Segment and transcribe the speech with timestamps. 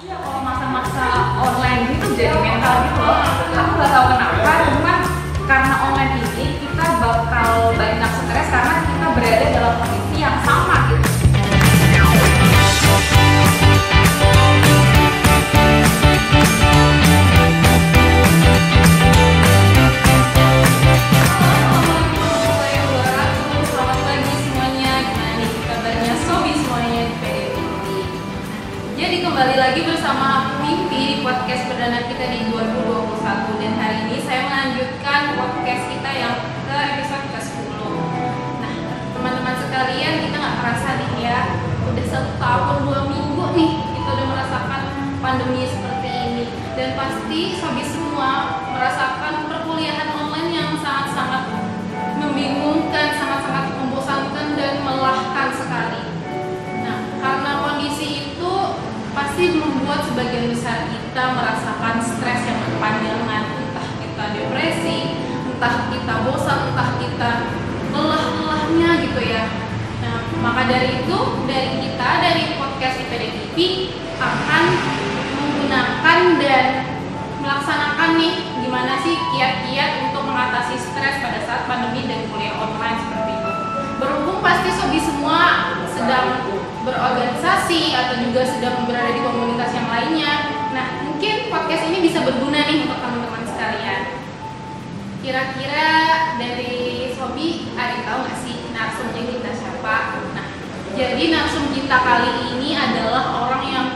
[0.00, 1.06] Iya, kalau masa-masa
[1.44, 3.20] online gitu jadi mental gitu loh.
[3.52, 4.04] Aku nggak tahu
[59.30, 64.98] pasti membuat sebagian besar kita merasakan stres yang berpanjangan, entah kita depresi,
[65.46, 67.30] entah kita bosan, entah kita
[67.94, 69.46] lelah-lelahnya gitu ya.
[70.02, 73.56] Nah, maka dari itu dari kita dari podcast IPD TV
[74.18, 74.64] akan
[75.38, 76.64] menggunakan dan
[77.38, 78.34] melaksanakan nih
[78.66, 83.52] gimana sih kiat-kiat untuk mengatasi stres pada saat pandemi dan kuliah online seperti itu.
[84.02, 86.50] Berhubung pasti sobi semua sedang
[86.84, 90.32] berorganisasi atau juga sedang berada di komunitas yang lainnya.
[90.72, 94.02] Nah, mungkin podcast ini bisa berguna nih untuk teman-teman sekalian.
[95.20, 95.88] Kira-kira
[96.40, 99.96] dari Sobi ada yang tahu nggak sih narsumnya kita siapa?
[100.32, 100.46] Nah,
[100.96, 103.86] jadi narsum kita kali ini adalah orang yang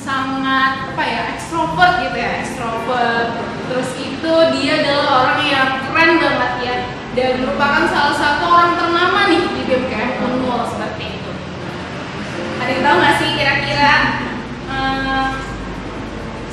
[0.00, 3.36] sangat apa ya ekstrovert gitu ya ekstrovert
[3.68, 6.76] terus itu dia adalah orang yang keren banget ya
[7.14, 10.64] dan merupakan salah satu orang ternama nih di BMKM Unmul
[12.60, 13.94] ada yang tahu nggak sih kira-kira
[14.68, 15.28] hmm,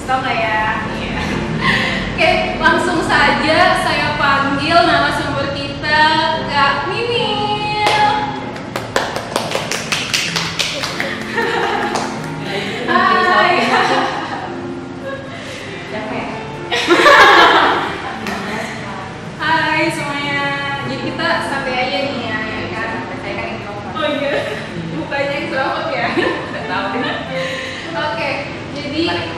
[0.07, 0.61] tahu nggak ya
[0.97, 1.19] Iya.
[2.15, 2.31] oke
[2.63, 5.99] langsung saja saya panggil narasumber kita
[6.47, 6.87] Kak
[12.87, 13.59] Hai.
[19.37, 20.41] Hai semuanya.
[20.87, 21.27] Jadi kita
[21.77, 22.91] aja nih ya, ya kan?
[23.21, 23.49] Saya kan.
[23.93, 24.33] Oh iya.
[24.97, 26.07] Bukannya introvert ya?
[26.17, 26.87] Tidak tahu.
[27.93, 28.29] Oke.
[28.97, 29.29] Jadi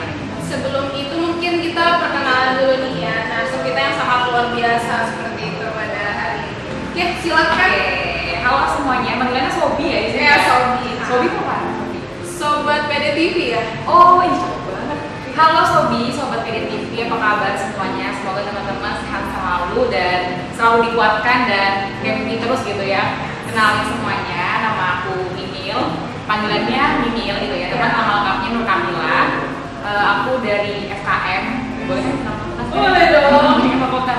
[0.48, 3.28] sebelum itu mungkin kita perkenalan dulu nih ya.
[3.28, 6.64] Nah, so kita yang sangat luar biasa seperti itu pada hari ini.
[6.88, 7.72] Oke, silakan.
[8.40, 10.24] Halo semuanya, panggilannya Sobi ya sini.
[10.24, 10.88] Ya, Sobi.
[11.04, 11.58] Sobi itu apa?
[12.24, 13.84] Sobat PDTV ya.
[13.84, 14.98] Oh, iya cakep banget.
[15.36, 18.16] Halo Sobi, sobat PDTV, apa kabar semuanya?
[18.16, 20.20] Semoga teman-teman sehat selalu dan
[20.56, 23.28] selalu dikuatkan dan happy terus gitu ya.
[23.44, 26.00] Kenalin semuanya, nama aku Mimil.
[26.24, 27.68] Panggilannya Mimil gitu ya.
[27.68, 29.39] Teman nama lengkapnya Nur Kamila.
[29.90, 31.44] Eh, aku dari FKM.
[31.90, 32.66] Boleh nama fakultas?
[32.70, 33.58] Boleh dong.
[33.58, 34.18] Ini fakultas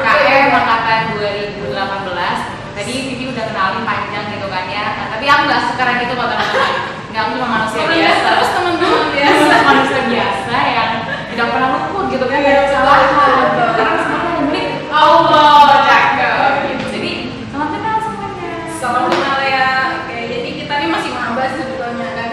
[0.00, 2.40] FKM angkatan 2018.
[2.72, 4.84] Tadi Vivi udah kenalin panjang gitu kan ya.
[4.96, 6.72] Nah, tapi aku nggak sekarang itu kok teman-teman.
[7.12, 8.24] Nggak aku cuma manusia biasa.
[8.24, 9.54] terus teman-teman biasa.
[9.68, 10.90] manusia biasa yang
[11.28, 13.68] tidak pernah luput gitu kan dari betul.
[13.76, 15.60] Karena semuanya yang penting Allah,
[15.92, 16.52] cakep.
[16.72, 16.84] gitu.
[16.88, 17.12] Jadi
[17.52, 18.52] salam kenal semuanya.
[18.80, 19.68] Salam kenal ya.
[20.00, 22.30] Oke, jadi kita nih masih maba sebetulnya kan.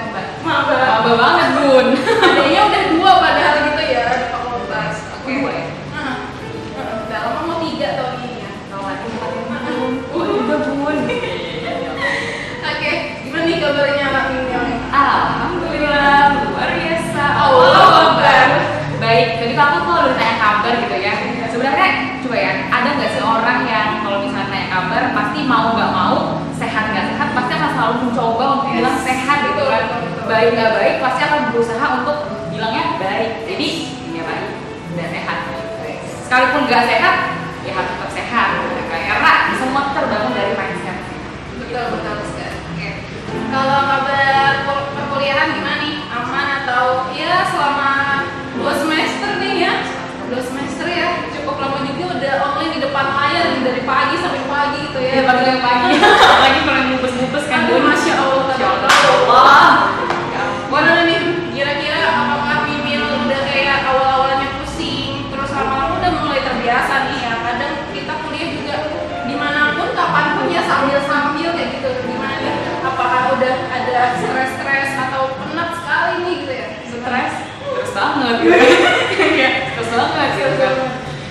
[0.47, 0.75] Maba.
[0.79, 1.87] Maba banget bun.
[73.99, 76.67] ada stres-stres atau penat sekali nih gitu ya?
[76.87, 77.33] stres?
[77.59, 78.35] Terus banget.
[78.39, 78.55] Gitu
[79.19, 80.55] Iya, terus banget gitu.
[80.55, 80.75] Kan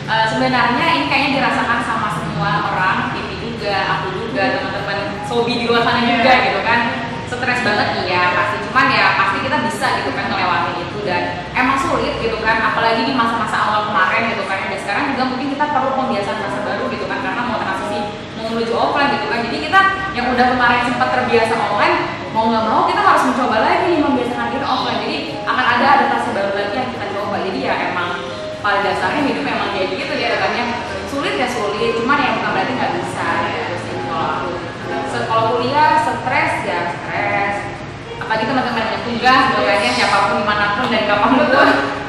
[0.09, 5.65] Eh, sebenarnya ini kayaknya dirasakan sama semua orang ini juga aku juga teman-teman sobi di
[5.69, 6.81] luar sana juga gitu kan.
[7.29, 8.57] Stres banget iya pasti.
[8.65, 11.45] Cuman ya pasti kita bisa gitu kan ngelewatin itu dan
[12.73, 14.65] apalagi di masa-masa awal kemarin gitu kan.
[14.73, 17.19] Dan sekarang juga mungkin kita perlu pembiasaan masa baru gitu kan.
[17.21, 17.99] Karena mau transisi
[18.41, 19.39] mau menuju offline gitu kan.
[19.45, 19.81] Jadi kita
[20.17, 21.97] yang udah kemarin sempat terbiasa online
[22.39, 25.03] mau nggak mau kita harus mencoba lagi membiasakan diri offline.
[25.03, 27.37] Jadi akan ada adaptasi baru lagi yang kita coba.
[27.43, 28.11] Jadi ya emang
[28.63, 30.67] pada dasarnya hidup memang kayak gitu ya kan ya.
[31.11, 34.51] Sulit ya sulit cuman ya bukan berarti nggak bisa gitu sih kalau aku
[35.27, 37.55] kalau kuliah stres ya stres.
[38.23, 41.47] Apalagi teman-teman yang tugas gitu kan ya siapa pun di mana pun dan kapan pun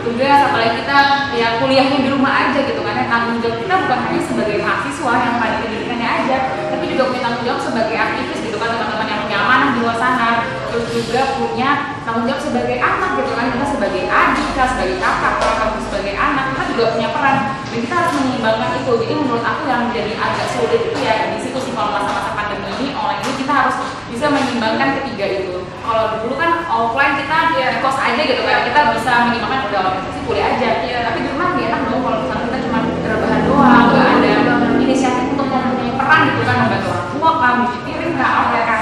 [0.06, 0.98] tugas apalagi kita
[1.34, 3.06] ya kuliahnya di rumah aja gitu kan ya.
[3.10, 6.38] Tanggung jawab kita bukan hanya sebagai mahasiswa yang pada pendidikannya aja
[6.70, 9.19] tapi juga punya tanggung jawab sebagai aktivis gitu kan teman-teman yang
[9.50, 10.46] amanah di luar sana.
[10.70, 13.50] Terus juga punya tanggung jawab sebagai anak gitu kan.
[13.50, 16.46] Kita sebagai adik kita sebagai kakak kalau kamu sebagai anak.
[16.54, 17.38] Kita juga punya peran.
[17.66, 18.92] Dan kita harus menyeimbangkan itu.
[19.02, 22.70] Jadi menurut aku yang jadi agak sulit itu ya di situ sih kalau masa-masa pandemi
[22.78, 23.76] ini online ini kita harus
[24.14, 25.66] bisa menyeimbangkan ketiga itu.
[25.66, 30.22] Kalau dulu kan offline kita ya kos aja gitu kan kita bisa menyeimbangkan udah organisasi
[30.30, 30.70] kuliah aja.
[30.86, 30.98] Iya.
[31.10, 34.34] tapi di rumah nggak enak dong kalau misalnya kita cuma rebahan doang nggak ada
[34.78, 37.56] inisiatif untuk mempunyai peran gitu kan membantu orang tua kan
[37.86, 38.79] piring kah apa sih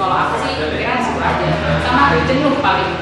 [0.00, 1.48] kalau aku sih kira situ aja.
[1.84, 2.92] Sama jenuh paling.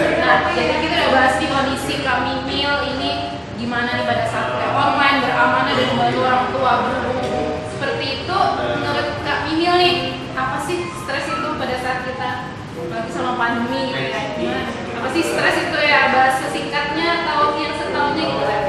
[0.00, 4.72] Nah, jadi kita udah bahas di kondisi kami mil ini gimana nih pada saat kuliah
[4.72, 7.12] online beramanah dan membantu orang tua guru
[7.76, 9.94] seperti itu menurut Kak Mimil nih
[10.32, 12.30] apa sih stres itu pada saat kita
[12.80, 13.92] apalagi sama pandemi?
[13.92, 14.64] Gitu ya
[14.96, 18.60] apa sih stres itu ya bahasa singkatnya atau yang setahunya gitu kan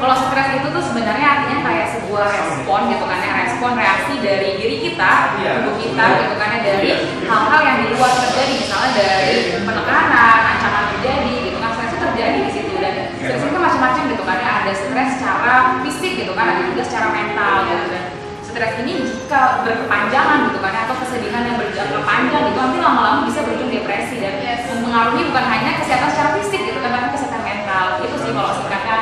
[0.00, 4.48] kalau stres itu tuh sebenarnya artinya kayak sebuah respon gitu kan ya respon reaksi dari
[4.56, 6.90] diri kita tubuh kita gitu kan ya dari
[7.28, 12.38] hal-hal yang di luar terjadi misalnya dari penekanan ancaman terjadi gitu kan stres itu terjadi
[12.40, 15.54] di situ dan stres itu macam-macam gitu kan ya ada stres secara
[15.84, 18.04] fisik gitu kan ada juga secara mental gitu dan
[18.40, 23.20] stres ini jika berkepanjangan gitu kan ya, atau kesedihan yang berjangka panjang gitu nanti lama-lama
[23.28, 24.66] bisa berujung depresi dan Yes.
[24.66, 28.96] mempengaruhi bukan hanya kesehatan secara fisik gitu kan tapi kesehatan mental itu sih kalau singkatnya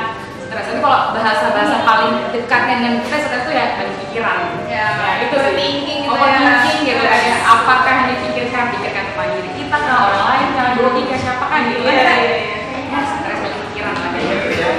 [0.45, 4.85] stres tapi kalau bahasa-bahasa paling dekatnya dengan kita stres itu ya banyak pikiran Ya,
[5.21, 5.37] itu sih.
[5.37, 6.17] overthinking gitu ya.
[6.17, 10.47] overthinking gitu kan ya apakah yang dipikirkan pikirkan tentang diri kita kah orang lain
[10.81, 12.57] dua tiga siapa kan gitu kan Iya, ya iya, iya.
[12.89, 14.69] Ya, stres banyak pikiran lah kayak gitu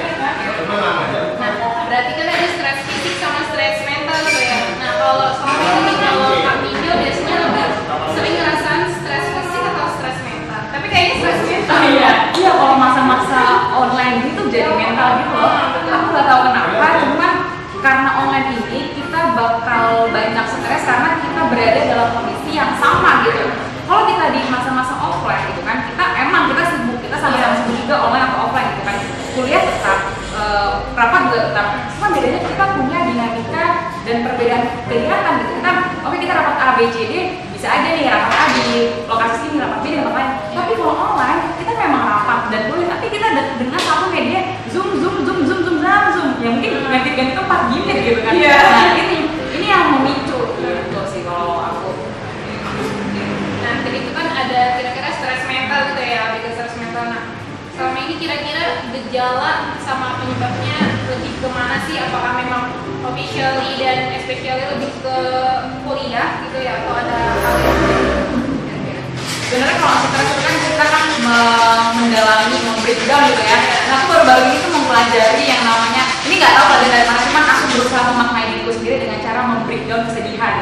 [1.41, 1.51] Nah,
[1.87, 4.59] berarti kan ada stres fisik sama stres mental gitu ya.
[4.79, 7.67] Nah, kalau soal ini kalau kami Mil biasanya lebih
[8.15, 10.61] sering ngerasain stres fisik atau stres mental.
[10.71, 11.79] Tapi kayaknya stres mental.
[11.83, 13.43] Iya, iya kalau masa-masa
[13.75, 15.55] online gitu jadi mental gitu loh.
[16.21, 17.33] Nggak tahu kenapa, cuman
[17.81, 23.49] karena online ini kita bakal banyak stres karena kita berada dalam kondisi yang sama gitu.
[23.89, 28.05] Kalau kita di masa-masa offline gitu kan, kita emang kita sibuk, kita sama-sama sibuk juga
[28.05, 28.97] online atau offline gitu kan.
[29.33, 29.99] Kuliah tetap,
[30.37, 31.67] eh, rapat juga tetap.
[31.97, 33.65] Cuma bedanya kita punya dinamika
[34.05, 35.53] dan perbedaan kegiatan gitu.
[35.57, 35.73] Kita,
[36.05, 37.13] oke kita rapat A, B, C, D,
[37.57, 38.69] bisa aja nih rapat A di
[39.09, 40.31] lokasi sini, rapat B di tempat lain.
[40.53, 44.10] Tapi kalau online, kita memang rapat dan boleh, tapi kita de- dengan satu
[46.41, 48.33] Ya mungkin ganti-ganti tempat gimmick gitu kan.
[48.33, 48.57] Iya.
[48.57, 49.19] Nah ini,
[49.61, 51.91] ini yang memicu gitu sih kalau aku.
[53.61, 57.05] Nah, tadi itu kan ada kira-kira stres mental gitu ya, lebih ke stres mental.
[57.13, 57.23] Nah,
[57.77, 60.79] selama ini kira-kira gejala sama penyebabnya
[61.13, 62.01] lebih ke mana sih?
[62.01, 62.65] Apakah memang
[63.05, 65.17] officially dan especially lebih ke
[65.85, 67.79] kuliah gitu ya, atau ada hal yang?
[69.51, 73.59] Sebenarnya kalau stres itu kan kita kan me- mendalami, membreakdown gitu ya.
[73.91, 76.03] Nah aku baru-baru ini tuh mempelajari yang namanya,
[76.41, 80.55] nggak tahu pelajaran dari mana, cuman aku berusaha memaknai diriku sendiri dengan cara membreakdown kesedihan.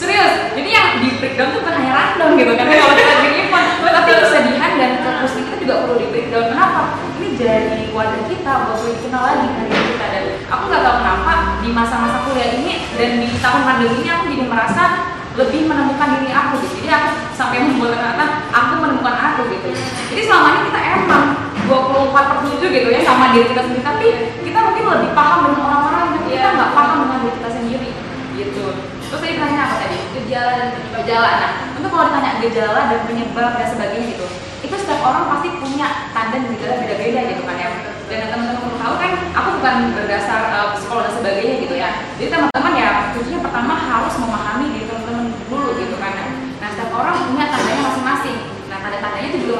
[0.00, 3.68] Serius, jadi yang di breakdown tuh bukan hanya random gitu kan kalau kita bikin event,
[3.84, 6.46] tapi kesedihan dan kepusingan kita juga perlu di breakdown.
[6.48, 6.80] Kenapa?
[7.20, 11.32] Ini jadi wadah kita buat lebih dikenal lagi diri kita dan aku nggak tahu kenapa
[11.60, 14.82] di masa-masa kuliah ini dan di tahun pandemi ini aku jadi merasa
[15.36, 16.74] lebih menemukan diri aku gitu.
[16.80, 19.68] Jadi aku sampai membuat kata aku menemukan aku gitu.
[20.08, 21.24] Jadi selama ini kita emang
[21.70, 24.06] 24 per 7 gitu ya sama diri kita sendiri tapi
[24.42, 26.56] kita mungkin lebih paham dengan orang lain tapi kita Iya.
[26.58, 27.90] nggak paham dengan diri kita sendiri
[28.34, 28.64] gitu.
[29.10, 29.98] Terus tadi ditanya apa tadi?
[30.14, 30.98] Gejala dan penyebab.
[31.02, 31.30] gejala.
[31.42, 34.26] Nah, untuk kalau ditanya gejala dan penyebab dan sebagainya gitu,
[34.62, 37.68] itu setiap orang pasti punya tanda dan gejala beda-beda gitu kan ya.
[38.06, 41.88] Dan yang teman-teman perlu tahu kan, aku bukan berdasar uh, psikolog dan sebagainya gitu ya.
[42.18, 46.14] Jadi teman-teman ya, kuncinya pertama harus memahami diri teman-teman dulu gitu kan.
[46.62, 48.38] Nah, setiap orang punya tandanya masing-masing.
[48.70, 49.59] Nah, tanda-tandanya itu juga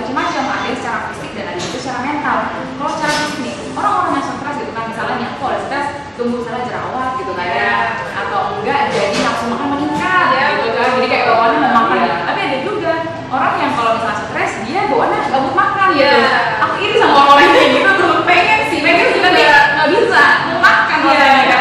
[15.97, 16.19] gitu
[16.61, 18.79] aku iri sama orang lain kayak gitu tuh pengen sih.
[18.85, 19.59] Pengen sih tapi iya.
[19.77, 20.25] nggak bisa.
[20.55, 21.35] Memakan yeah.
[21.45, 21.61] kan ya.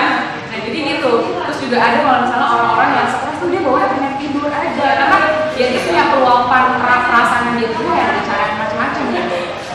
[0.49, 1.11] nah jadi gitu.
[1.45, 4.69] Terus juga ada kalau misalnya orang-orang yang stres tuh dia bawa pengen tidur aja.
[4.69, 4.89] Iya.
[4.99, 5.17] Karena
[5.55, 9.23] dia itu punya keluapan perasaan dia tuh ya ada cara macam-macam ya.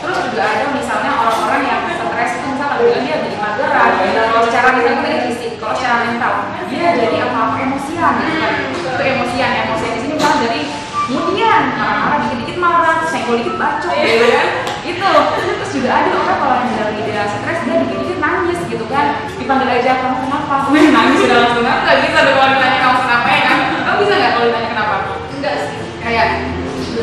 [0.01, 3.91] Terus juga ada misalnya orang-orang yang stres itu misalnya bilang dia jadi mageran
[4.31, 6.33] kalau secara misalnya tadi fisik kalau secara mental
[6.71, 10.59] dia jadi apa-apa emosian ya, itu emosian emosian di sini malah jadi
[11.05, 14.33] kemudian marah-marah dikit-dikit marah senggol dikit bacok iya, gitu iya.
[14.33, 14.47] kan.
[14.85, 19.29] Itu terus juga ada orang kalau yang lagi dia stres dia dikit-dikit nangis gitu kan.
[19.37, 20.55] Dipanggil aja kamu kenapa?
[20.73, 23.57] Wih, nangis udah langsung nggak bisa dong kalau ditanya kamu kenapa ya kan?
[23.85, 24.95] Kamu bisa nggak kalau ditanya kenapa?
[25.29, 25.77] Enggak sih.
[26.01, 26.27] Kayak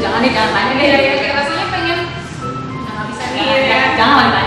[0.02, 0.86] jangan nih jangan tanya deh.
[0.86, 1.98] Ya, ya, rasanya pengen
[2.82, 3.44] nah, nggak bisa nih.
[3.70, 4.41] Ya, jangan lagi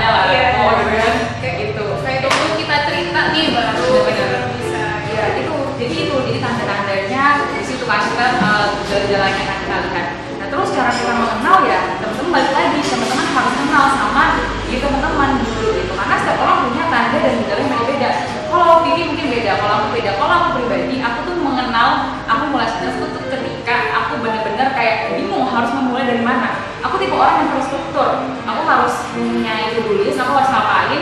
[27.15, 28.09] orang yang terstruktur.
[28.45, 31.01] Aku harus punya itu dulu aku harus ngapain?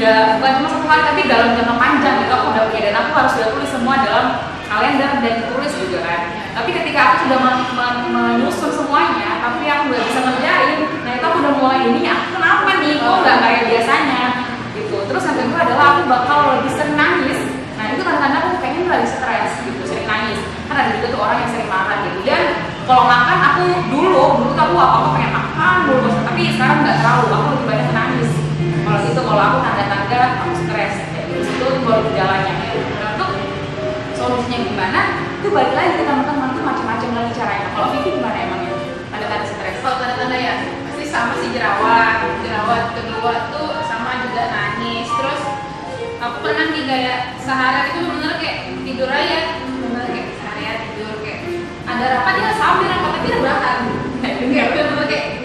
[0.00, 2.32] Gak, bukan cuma satu kali tapi dalam jangka panjang gitu.
[2.32, 4.26] Aku udah punya dan aku harus udah tulis semua dalam
[4.64, 6.20] kalender dan ditulis juga kan.
[6.56, 11.24] Tapi ketika aku sudah men- men- menyusun semuanya tapi aku nggak bisa ngerjain nah itu
[11.24, 12.94] aku udah mulai ini aku kenapa nih?
[13.00, 14.24] Kok nggak kayak biasanya?
[14.76, 14.96] Gitu.
[15.08, 17.40] Terus yang kedua adalah aku bakal lebih sering nangis.
[17.76, 20.40] Nah itu tanda-tanda aku kayaknya lagi stres gitu sering nangis.
[20.70, 22.18] Kan ada juga tuh orang yang sering marah gitu.
[22.24, 22.42] Dan
[22.88, 27.46] kalau makan aku dulu dulu aku apa apa pengen dulu tapi sekarang nggak terlalu aku
[27.52, 28.30] lebih banyak nangis.
[28.80, 30.94] Kalau gitu kalau aku tanda-tanda aku stres.
[31.12, 31.40] Kayak gitu.
[31.44, 33.30] Itu baru nah untuk
[34.16, 35.00] solusinya gimana?
[35.40, 36.48] Itu balik lagi ke teman-teman.
[36.56, 37.66] Tuh macam-macam lagi caranya.
[37.76, 38.72] Kalau Vivi gimana emangnya
[39.12, 39.76] tanda-tanda stres.
[39.84, 40.54] Kalau tanda-tanda ya
[40.88, 42.16] pasti sama sih jerawat.
[42.40, 45.08] Jerawat kedua tuh sama juga nangis.
[45.12, 45.42] Terus
[46.24, 49.40] aku pernah nih kayak seharian itu bener kayak tidur aja.
[49.60, 51.40] Bener kayak seharian tidur kayak
[51.84, 53.78] ada rapat dia sambil rapat tapi rebahan
[54.22, 54.68] kayak kayak
[55.10, 55.39] ya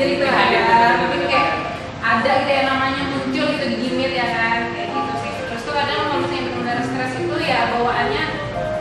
[0.00, 0.88] ya Hadir, ada.
[1.04, 1.48] Mungkin kayak
[2.00, 5.32] ada gitu yang namanya muncul gitu di gimit ya kan kayak gitu sih.
[5.44, 8.24] Terus tuh kadang kalau misalnya benar stres itu ya bawaannya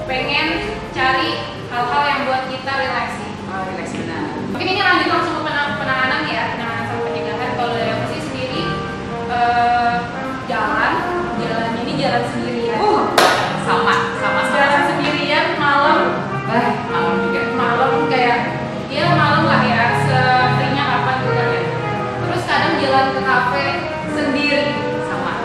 [0.07, 0.47] pengen
[0.95, 1.29] cari
[1.67, 3.31] hal-hal yang buat kita relax sih.
[3.51, 4.23] Oh, relax benar.
[4.55, 7.49] Mungkin ini lanjut langsung ke penang- penanganan ya, penanganan sama pencegahan.
[7.59, 8.63] Kalau dari aku sih sendiri
[9.29, 9.93] eh,
[10.47, 10.93] jalan,
[11.37, 12.79] jalan ini jalan sendirian.
[12.79, 13.03] uh.
[13.67, 15.97] Sama sama sama Jalan sendirian malam,
[16.49, 18.58] bah malam juga malam kayak
[22.49, 23.65] kadang jalan ke kafe
[24.09, 24.73] sendiri.
[25.05, 25.37] sama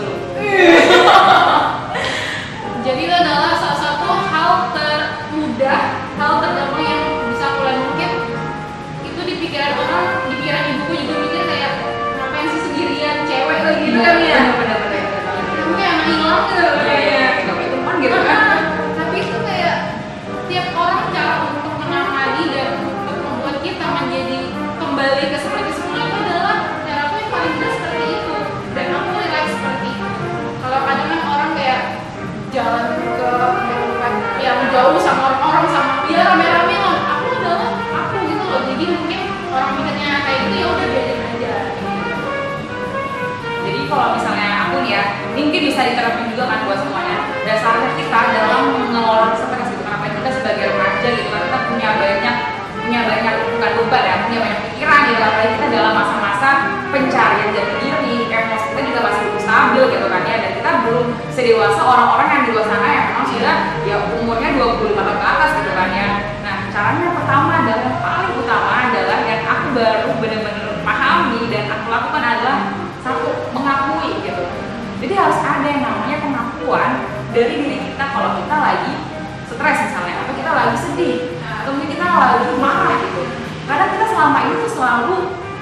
[0.00, 0.16] dulu
[2.84, 5.80] Jadi itu adalah salah satu hal termudah,
[6.20, 7.84] hal tergampang yang bisa aku lakukan.
[7.92, 8.10] Mungkin
[9.08, 11.72] itu di pikiran orang, di pikiran ibuku juga mikir kayak
[12.20, 14.40] ngapain sih sendirian cewek lagi gitu kan ya.
[45.34, 47.18] Mungkin bisa diterapkan juga kan buat semuanya.
[47.44, 52.36] Dasarnya kita dalam mengelola stres gitu, kenapa kita sebagai remaja gitu kan kita punya banyak
[52.84, 56.48] punya banyak bukan beban ya, punya banyak pikiran gitu apalagi kita dalam masa-masa
[56.92, 61.06] pencarian jati diri, emosi kita juga masih belum stabil gitu kan ya, dan kita belum
[61.32, 63.56] sedewasa orang-orang yang di luar sana yang memang sudah
[63.88, 66.08] ya umurnya 25 tahun ke atas gitu kan ya.
[66.44, 71.86] Nah caranya pertama adalah yang paling utama adalah yang aku baru benar-benar pahami dan aku
[71.88, 72.56] lakukan adalah
[75.04, 76.90] jadi harus ada yang namanya pengakuan
[77.36, 78.92] dari diri kita kalau kita lagi
[79.52, 83.22] stres misalnya atau kita lagi sedih atau mungkin kita lagi marah gitu.
[83.68, 85.14] Kadang kita selama ini tuh selalu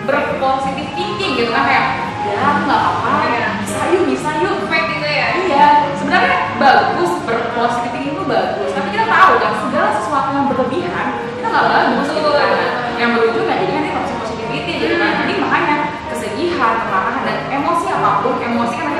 [0.06, 1.86] berpositif thinking gitu kan kayak
[2.22, 3.48] ya aku nggak apa-apa Iya.
[3.66, 4.54] bisa yuk bisa yuk.
[4.70, 5.26] Fake gitu ya.
[5.42, 5.66] iya
[5.98, 11.46] sebenarnya bagus berpositif thinking itu bagus tapi kita tahu kan segala sesuatu yang berlebihan kita
[11.50, 12.50] nggak bagus gitu kan.
[12.94, 15.10] Yang berujung ya jadi nanti toxic positivity gitu kan.
[15.26, 15.76] Jadi makanya
[16.14, 18.91] kesedihan kemarahan dan emosi apa pun emosi kan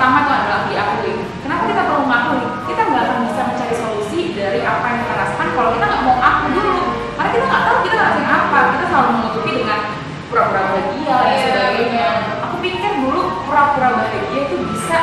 [0.00, 1.12] pertama itu adalah diakui
[1.44, 2.44] kenapa kita perlu mengakui?
[2.72, 6.16] Kita nggak akan bisa mencari solusi dari apa yang kita rasakan kalau kita nggak mau
[6.16, 6.76] aku dulu.
[7.20, 8.58] Karena kita nggak tahu kita ngerasain apa.
[8.72, 9.80] Kita selalu menutupi dengan
[10.32, 12.08] pura-pura bahagia dan Iya, sebagainya.
[12.48, 14.98] aku pikir dulu pura-pura bahagia itu bisa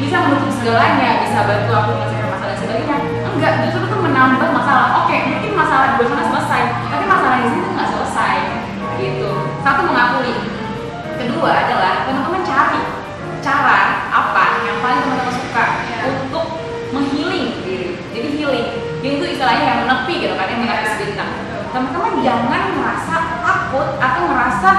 [0.00, 2.96] bisa menutup segalanya bisa bantu aku menyelesaikan masalah dan sebagainya.
[3.28, 4.88] Enggak justru itu menambah masalah.
[5.04, 6.62] Oke mungkin masalah di sana selesai
[6.96, 8.36] tapi masalah di sini tuh nggak selesai.
[8.96, 9.30] Gitu.
[9.60, 10.32] Satu mengakui.
[11.20, 12.80] Kedua adalah teman-teman cari
[13.44, 13.97] cara
[14.88, 15.98] paling teman-teman suka Iya.
[16.16, 16.46] untuk
[16.96, 18.68] menghealing diri jadi healing.
[19.04, 21.28] Healing itu istilahnya yang menepi gitu kan yang menepis diri Nah,
[21.76, 24.70] teman-teman jangan merasa takut atau merasa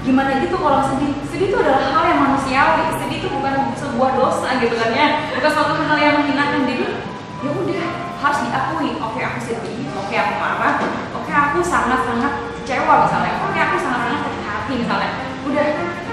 [0.00, 1.12] gimana gitu kalau sedih.
[1.28, 2.96] Sedih itu adalah hal yang manusiawi.
[2.96, 5.06] Sedih itu bukan sebuah dosa gitu kan ya.
[5.36, 6.84] Bukan suatu hal yang menghinakan jadi
[7.44, 7.84] ya udah
[8.24, 8.90] harus diakui.
[9.04, 9.84] Oke aku sedih.
[10.00, 10.80] Oke aku marah.
[11.12, 12.32] Oke aku sangat sangat
[12.64, 13.36] kecewa misalnya.
[13.44, 15.10] Oke aku sangat sangat sakit hati misalnya.
[15.44, 15.66] Udah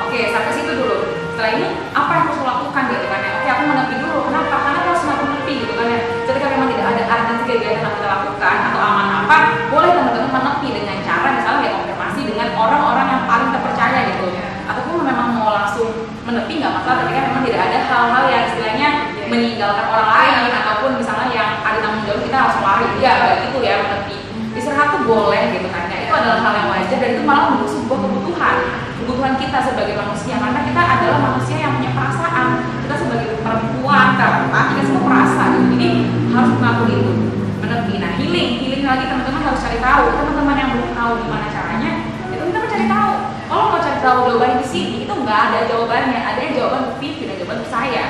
[0.03, 3.32] oke sampai situ dulu setelah ini apa yang harus aku lakukan gitu kan ya?
[3.36, 4.56] Oke aku menepi dulu kenapa?
[4.56, 6.00] Karena aku harus menepi gitu kan ya?
[6.24, 9.38] Ketika memang tidak ada urgensi kegiatan yang kita lakukan atau aman apa
[9.68, 14.27] boleh teman-teman menepi dengan cara misalnya ya konfirmasi dengan orang-orang yang paling terpercaya gitu.
[14.63, 18.88] Ataupun memang mau langsung menepi nggak masalah ketika memang tidak ada hal-hal yang istilahnya
[19.27, 22.88] meninggalkan orang lain ataupun misalnya yang ada tanggung jawab kita harus lari.
[23.04, 23.13] Ya
[23.44, 24.15] gitu ya menepi
[24.56, 25.85] istirahat tuh boleh gitu kan
[26.25, 28.58] adalah hal yang wajar dan itu malah menurut sebuah kebutuhan
[29.05, 30.36] kebutuhan kita sebagai manusia.
[30.41, 32.48] Karena kita adalah manusia yang punya perasaan.
[32.82, 35.65] Kita sebagai perempuan karena kita semua perasa gitu.
[35.77, 35.88] Jadi
[36.34, 37.13] harus mengakui itu.
[37.62, 39.05] Menepi nah healing healing lagi.
[39.05, 40.03] Teman-teman harus cari tahu.
[40.17, 41.91] Teman-teman yang belum tahu gimana caranya
[42.34, 43.12] itu kita mencari tahu.
[43.46, 46.20] Kalau mau cari tahu jawabannya di sini itu nggak ada jawabannya.
[46.25, 48.05] Ada jawaban Vivi dan jawaban saya.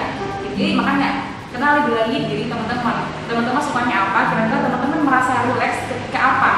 [0.56, 1.10] Jadi makanya
[1.52, 3.12] kenali lagi diri teman-teman.
[3.28, 4.20] Teman-teman sukanya apa?
[4.32, 6.52] Kira-kira teman-teman merasa relax ketika apa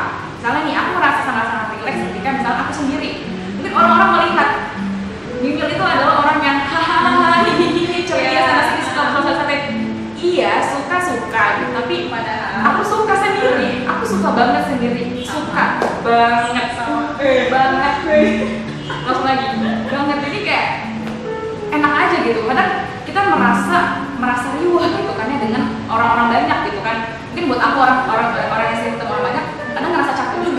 [0.47, 3.11] misalnya nih aku merasa sangat-sangat relax ketika misalnya aku sendiri.
[3.59, 4.49] Mungkin orang-orang melihat
[5.43, 9.59] Mimil itu adalah orang yang hahaha hihihi ceria sana sini suka berusaha sampai
[10.15, 13.83] iya suka suka tapi Padahal aku suka sendiri.
[13.91, 15.19] Aku suka banget sendiri.
[15.27, 16.67] Suka banget.
[17.51, 17.95] Banget.
[19.03, 19.47] Langsung lagi.
[19.91, 20.17] Banget.
[20.31, 20.67] Jadi kayak
[21.75, 22.39] enak aja gitu.
[22.47, 22.71] Kadang
[23.03, 23.77] kita merasa
[24.15, 27.19] merasa riuh gitu kan ya dengan orang-orang banyak gitu kan.
[27.35, 28.86] Mungkin buat aku orang orang orang yang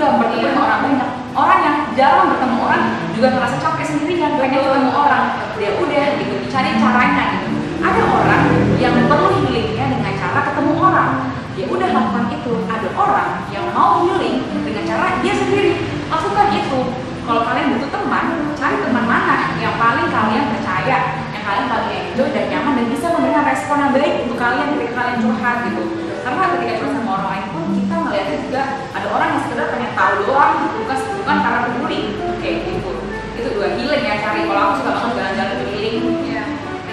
[0.08, 1.08] juga bertemu dengan orang banyak.
[1.36, 5.24] Orang yang jarang bertemu orang juga ngerasa capek sendirian pengen ketemu orang.
[5.60, 6.34] Ya udah gitu.
[6.48, 7.48] Dicari caranya gitu.
[7.78, 8.42] Ada orang
[8.80, 11.10] yang perlu healingnya dengan cara ketemu orang.
[11.58, 12.52] Ya udah lakukan itu.
[12.64, 15.72] Ada orang yang mau healing dengan cara dia sendiri.
[16.08, 16.80] Lakukan itu.
[17.28, 18.24] Kalau kalian butuh teman
[18.56, 20.96] cari teman mana yang paling kalian percaya
[21.28, 24.92] yang kalian paling enjoy dan nyaman dan bisa memberikan respon yang baik untuk kalian ketika
[24.96, 25.82] kalian curhat gitu.
[26.24, 28.62] Karena ketika curhat sama orang lain pun kita melihatnya juga
[28.96, 32.00] ada orang yang sekedar pengen tahu doang bukan bukan karena peduli
[32.40, 32.90] kayak gitu
[33.36, 36.42] itu dua healing ya cari kalau aku suka banget jalan-jalan ke healing Iya.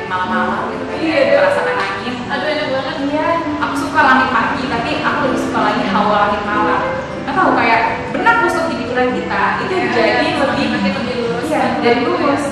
[0.06, 1.38] malam-malam gitu Iya, kayak iya.
[1.39, 2.95] merasakan angin Aduh enak banget.
[3.06, 3.28] Iya,
[3.62, 6.82] aku suka langit pagi, tapi aku lebih suka lagi hawa langit malam.
[7.25, 7.80] Nggak tahu kayak
[8.12, 10.38] benak busuk di pikiran kita itu Iya, jadi iya.
[10.41, 11.45] lebih Makin lebih lurus.
[11.47, 12.43] Iya, jadi lurus.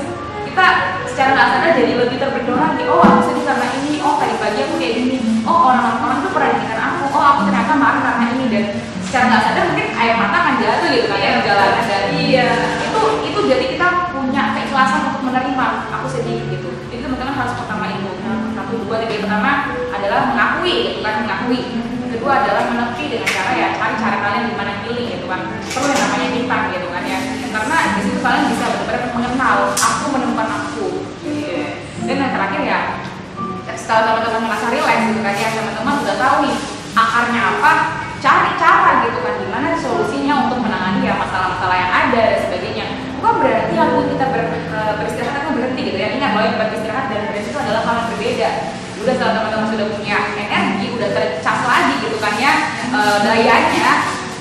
[0.45, 0.65] Kita
[1.09, 2.83] secara nggak sadar jadi lebih terbentuk lagi.
[2.85, 3.97] Oh, aku sedih karena ini.
[4.05, 5.17] Oh, tadi pagi aku kayak gini.
[5.43, 6.82] Oh, orang-orang tuh pernah aku.
[7.13, 8.65] Oh, aku ternyata marah karena ini dan
[9.05, 11.45] secara nggak sadar mungkin air mata akan jatuh gitu kan ya Iya.
[11.45, 12.47] jalanan dan Iya.
[12.81, 15.67] itu itu jadi kita punya keikhlasan untuk menerima.
[15.93, 16.69] Aku sedih gitu.
[16.89, 18.09] Jadi teman-teman harus pertama itu.
[18.57, 19.51] Satu dua tiga pertama
[19.93, 21.59] adalah mengakui gitu kan mengakui.
[22.13, 25.41] Kedua adalah menepi dengan cara ya cari cara kalian gimana healing gitu kan.
[25.53, 27.19] Perlu yang namanya bintang gitu kan ya.
[27.53, 30.87] Karena di situ kalian bisa benar-benar mengenal aku menemukan aku.
[31.23, 31.61] Iya.
[32.03, 32.79] dan yang terakhir ya
[33.79, 36.55] setelah teman-teman merasa relax gitu kan ya teman-teman udah tahu nih
[36.93, 37.71] akarnya apa
[38.21, 42.85] cari cara gitu kan gimana solusinya untuk menangani ya masalah-masalah yang ada dan sebagainya.
[43.19, 46.07] Bukan berarti aku kita ber, eh, beristirahat itu berhenti gitu ya.
[46.15, 48.49] Ingat bahwa yang beristirahat dan berhenti itu adalah hal yang berbeda.
[49.03, 52.53] Udah setelah teman-teman sudah punya energi udah tercas lagi gitu kan ya
[52.95, 53.91] eh, dayanya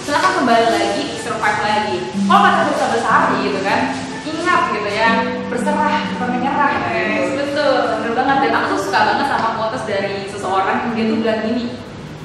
[0.06, 1.96] silakan kembali lagi survive lagi.
[2.28, 3.80] Kalau kata bisa bersari gitu kan
[4.22, 5.10] ingat gitu ya
[5.50, 6.70] berserah bukan menyerah.
[7.34, 7.74] Betul.
[7.98, 8.36] Bener banget.
[8.46, 11.81] Dan aku tuh suka banget sama quotes dari seseorang dia tuh bilang gini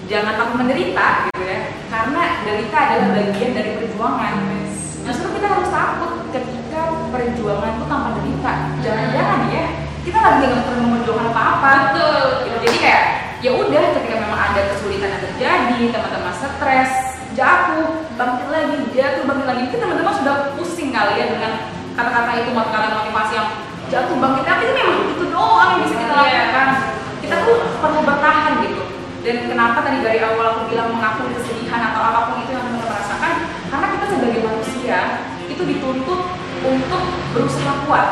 [0.08, 1.60] jangan takut menderita gitu ya.
[1.92, 4.34] Karena derita adalah bagian dari perjuangan.
[5.04, 8.54] Justru kita harus takut ketika perjuangan itu tanpa derita.
[8.84, 9.66] Jangan-jangan ya
[10.08, 11.72] kita lagi nggak perlu memperjuangkan apa-apa.
[11.92, 12.24] Betul.
[12.48, 12.58] gitu.
[12.64, 13.04] jadi kayak
[13.38, 16.92] ya udah ketika memang ada kesulitan yang terjadi teman-teman stres
[17.38, 19.62] jatuh bangkit lagi jatuh bangkit lagi.
[19.68, 21.52] Mungkin teman-teman sudah pusing kali ya dengan
[22.00, 23.50] kata-kata itu kata motivasi yang
[23.92, 26.24] jatuh bangkit tapi itu memang itu doang yang bisa kita Iya.
[26.24, 26.70] lakukan.
[27.18, 28.97] Kita tuh perlu bertahan gitu
[29.28, 32.88] dan kenapa tadi dari awal aku bilang mengakui kesedihan atau apa pun itu yang kita
[32.88, 33.34] rasakan
[33.68, 35.00] karena kita sebagai manusia
[35.52, 36.22] itu dituntut
[36.64, 37.04] untuk
[37.36, 38.08] berusaha kuat.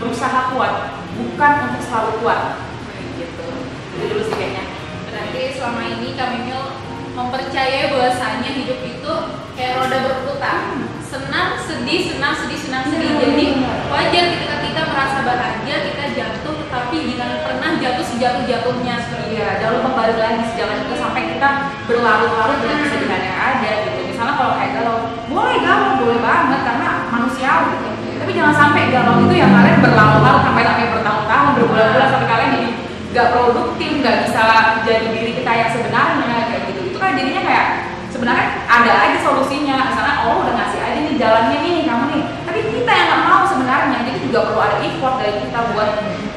[0.00, 2.64] Berusaha kuat bukan untuk selalu kuat.
[2.96, 3.46] Gitu.
[3.92, 4.64] Itu dulu sih kayaknya.
[5.12, 6.64] Berarti selama ini kami Mil
[7.12, 9.12] mempercayai bahwasanya hidup itu
[9.60, 10.80] kayak roda berputar.
[11.14, 13.06] Senang, sedih, senang, sedih, senang, sedih.
[13.06, 13.86] Iya, Jadi benar.
[13.86, 19.38] wajar ketika kita merasa bahagia, kita jatuh, tapi jangan pernah jatuh sejatuh-jatuhnya seperti itu.
[19.38, 21.48] Iya, jangan lupa balik lagi sejalan itu sampai kita
[21.86, 24.00] berlarut-larut dengan kesedihan yang ada gitu.
[24.10, 24.98] Misalnya kalau kayak galau,
[25.30, 27.90] boleh galau, boleh banget karena manusiawi gitu.
[28.18, 32.68] Tapi jangan sampai galau itu yang kalian berlarut-larut sampai sampai bertahun-tahun, berbulan-bulan sampai kalian jadi
[33.14, 34.42] nggak produktif, nggak bisa
[34.82, 36.80] jadi diri kita yang sebenarnya kayak gitu.
[36.90, 37.66] Itu kan jadinya kayak
[38.10, 39.76] sebenarnya ada aja solusinya.
[39.94, 40.83] Misalnya Allah udah ngasih
[41.18, 42.24] jalannya nih kamu nih.
[42.46, 43.98] Tapi kita yang nggak mau sebenarnya.
[44.06, 45.90] Jadi juga perlu ada effort dari kita buat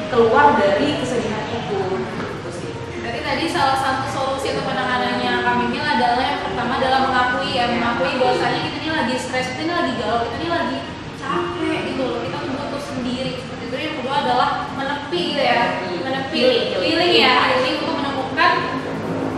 [0.08, 1.78] keluar dari kesedihan itu.
[1.78, 2.58] Gitu.
[3.02, 7.64] Berarti tadi salah satu solusi atau penanganannya kami ini adalah yang pertama adalah mengakui ya
[7.72, 10.78] mengakui bahwasanya kita ini lagi stres kita ini lagi galau kita ini lagi
[11.20, 12.18] capek gitu loh.
[12.24, 13.32] Kita butuh sendiri.
[13.40, 13.76] Seperti itu.
[13.76, 15.60] Yang kedua adalah menepi gitu ya.
[16.04, 16.40] Menepi
[16.78, 17.34] feeling ya.
[17.58, 18.52] Feeling untuk menemukan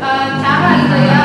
[0.03, 1.20] uh, cara gitu ya.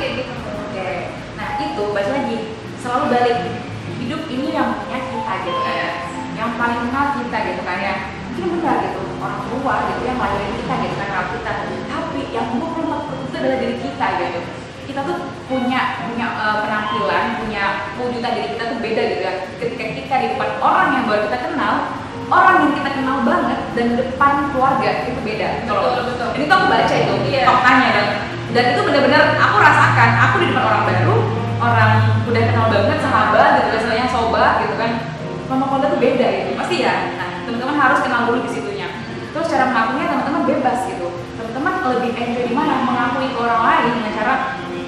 [0.00, 0.32] Kayak gitu
[0.70, 0.90] Oke,
[1.36, 2.36] nah itu balik lagi
[2.80, 3.36] selalu balik
[4.00, 5.90] hidup ini yang punya kita gitu kan ya.
[6.40, 7.94] yang paling kenal kita gitu kan ya
[8.32, 11.52] mungkin benar gitu orang tua gitu yang ngelahirin kita gitu kan kenal kita
[11.84, 14.40] tapi yang 24 itu adalah diri kita gitu
[14.88, 17.64] kita tuh punya punya eh, penampilan punya
[18.00, 21.38] wujudnya diri kita tuh beda gitu ya ketika kita di depan orang yang baru kita
[21.44, 21.74] kenal
[22.30, 25.82] orang yang kita kenal banget dan depan keluarga itu beda gitu loh.
[25.82, 26.28] Betul, betul.
[26.38, 27.42] ini tuh aku baca itu Iya.
[27.46, 28.06] faktanya dan
[28.50, 31.16] dan itu benar-benar aku rasakan aku di depan orang baru
[31.60, 31.92] orang
[32.26, 34.92] udah kenal banget sahabat gitu misalnya sobat gitu kan.
[35.46, 36.94] Sama keluarga tuh beda gitu pasti ya.
[37.18, 38.88] Nah teman-teman harus kenal dulu di situnya
[39.30, 41.06] terus cara mengakuinya teman-teman bebas gitu.
[41.38, 42.74] Teman-teman lebih enjoy di mana?
[42.82, 44.34] Mengakui ke orang lain dengan cara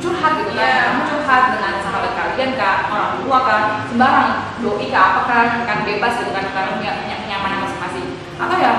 [0.03, 0.67] curhat gitu kan.
[0.67, 0.83] Iya.
[0.91, 6.13] kamu curhat dengan sahabat kalian kak orang tua kak sembarang doi kak apakah kan bebas
[6.19, 6.45] gitu kan?
[6.51, 8.07] Karena punya kenyamanan masing-masing.
[8.43, 8.73] Atau ya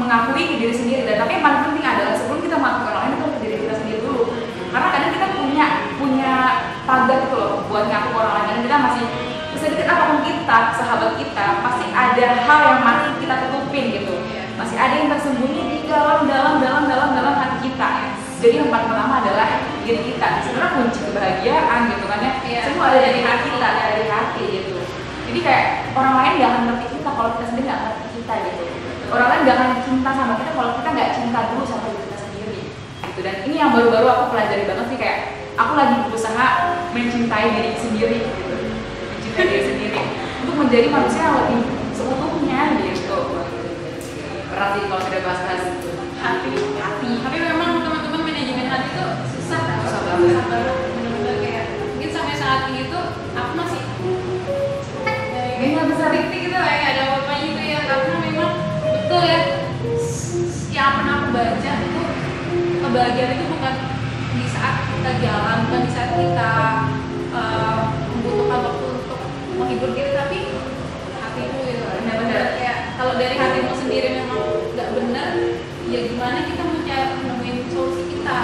[0.00, 1.04] mengakui diri sendiri.
[1.04, 3.74] Dan tapi yang paling penting adalah sebelum kita mengakui orang lain itu ke diri kita
[3.76, 4.22] sendiri dulu
[4.74, 5.66] karena kadang kita punya
[6.02, 6.34] punya
[6.84, 8.48] pagar gitu loh buat ngaku orang lain.
[8.48, 9.04] Dan kita masih
[9.64, 14.14] deket apa pun kita sahabat kita pasti ada hal yang masih kita tutupin gitu.
[14.54, 17.88] Masih ada yang tersembunyi di dalam dalam dalam dalam dalam hati kita.
[17.88, 19.48] Ya jadi yang paling pertama adalah
[19.88, 20.44] diri kita.
[20.44, 22.32] Sebenarnya kunci kebahagiaan gitu kan ya.
[22.44, 22.60] Iya.
[22.68, 24.76] semua ada dari hati kita ada dari hati gitu.
[25.32, 25.64] Jadi kayak
[25.96, 28.62] orang lain gak akan ngerti kita kalau kita sendiri gak ngerti kita gitu.
[29.08, 32.18] Orang lain gak akan cinta sama kita kalau kita gak cinta dulu sama diri kita
[32.20, 32.60] sendiri
[33.08, 33.20] gitu.
[33.24, 35.18] Dan ini yang baru-baru aku pelajari banget sih kayak
[35.54, 36.46] aku lagi berusaha
[36.90, 38.54] mencintai diri sendiri gitu.
[39.14, 40.02] Mencintai diri sendiri.
[40.44, 41.60] Untuk menjadi manusia yang lebih
[41.94, 43.18] seutuhnya gitu.
[44.50, 45.64] Berat sih kalau sudah bahas-bahas
[46.18, 46.52] hati.
[46.78, 49.06] Hati tapi memang teman-teman manajemen hati itu
[49.38, 49.78] susah kan?
[49.86, 50.26] Susah banget.
[50.30, 50.74] susah banget.
[50.94, 53.80] benar-benar kayak mungkin sampai saat ini tuh aku masih
[55.54, 56.08] Ini nggak besar.
[56.12, 57.78] titik gitu kayak ada apa-apa gitu ya.
[57.86, 59.40] Karena memang betul ya
[60.74, 62.02] yang pernah aku baca itu
[62.82, 63.74] kebahagiaan itu bukan
[65.24, 66.52] jalan bukan di saat kita
[67.32, 67.78] eh,
[68.12, 69.20] membutuhkan waktu untuk
[69.56, 70.38] menghibur diri tapi
[71.16, 72.44] hatimu gitu Benar-benar.
[72.60, 74.40] kayak kalau dari hatimu sendiri memang
[74.76, 75.30] nggak benar
[75.88, 78.38] ya gimana kita mau cari nemuin solusi kita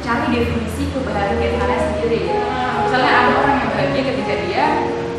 [0.00, 2.34] cari definisi kebahagiaan kalian sendiri gitu.
[2.80, 4.64] misalnya ada orang yang bahagia ketika dia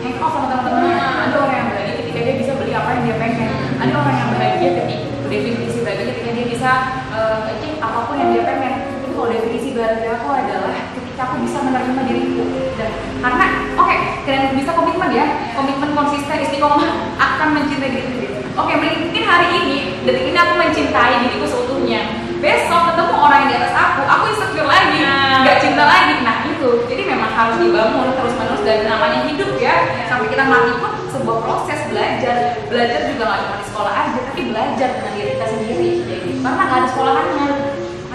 [0.01, 1.23] hang out sama teman-temannya Hmm.
[1.29, 4.29] ada orang yang bahagia ketika dia bisa beli apa yang dia pengen ada orang yang
[4.36, 6.71] bahagia ketika definisi bahagia ketika dia bisa
[7.13, 7.38] uh,
[7.81, 8.73] apa pun yang dia pengen
[9.21, 12.41] kalau definisi bahagia aku adalah ketika aku bisa menerima diriku.
[12.73, 12.89] Dan
[13.21, 13.45] karena
[13.77, 19.47] oke kalian bisa komitmen ya komitmen konsisten istiqomah akan mencintai diri sendiri oke mungkin hari
[19.62, 22.01] ini detik ini aku mencintai diriku seutuhnya.
[22.41, 25.45] Besok ketemu orang yang di atas aku aku insecure lagi Nah.
[25.45, 26.25] nggak cinta lagi.
[26.25, 26.69] Nah itu.
[26.89, 30.01] Jadi memang harus dibangun terus menerus dan namanya hidup ya.
[30.10, 32.57] Sampai kita mati pun sebuah proses belajar.
[32.73, 35.89] Belajar juga nggak cuma di sekolah aja tapi belajar dengan diri kita sendiri.
[36.10, 37.70] Kayak gitu karena nggak ada sekolahannya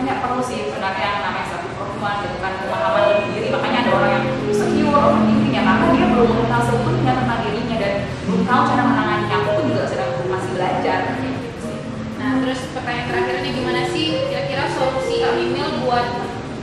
[0.07, 4.11] hanya perlu sih sebenarnya yang namanya satu pertemuan gitu kan pemahaman diri makanya ada orang
[4.15, 8.83] yang secure overthinking ya karena dia belum mengenal seutuhnya tentang dirinya dan belum tahu cara
[8.87, 9.27] menangani.
[9.35, 11.79] Aku pun juga sedang masih belajar gitu sih.
[12.23, 16.07] Nah, terus pertanyaan terakhirnya gimana sih kira-kira solusi email buat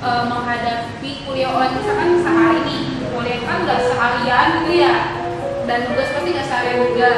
[0.08, 1.75] eh, menghadapi kuliah online?
[1.84, 4.95] Misalkan sehari nih kuliah kan nggak seharian gitu ya
[5.67, 7.10] dan tugas pasti nggak seharian juga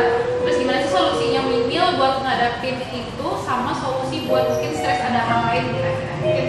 [0.45, 5.49] terus gimana sih solusinya email buat ngadapin itu sama solusi buat mungkin stres ada hal
[5.49, 6.13] lain kira-kira?
[6.21, 6.45] Mungkin